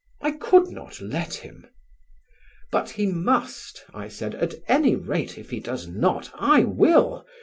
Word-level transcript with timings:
I 0.19 0.31
could 0.31 0.69
not 0.71 0.99
let 0.99 1.35
him." 1.35 1.67
"But 2.71 2.89
he 2.89 3.05
must," 3.05 3.85
I 3.93 4.07
said, 4.07 4.33
"at 4.33 4.55
any 4.67 4.95
rate 4.95 5.37
if 5.37 5.51
he 5.51 5.59
does 5.59 5.87
not 5.87 6.31
I 6.33 6.61
will. 6.61 7.23